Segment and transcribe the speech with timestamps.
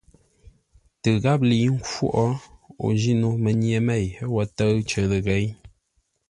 [1.01, 2.35] Tə gháp lə̌i khwóʼ,
[2.85, 5.47] o ji no mənye mêi wo tə́ʉ cər ləghěi.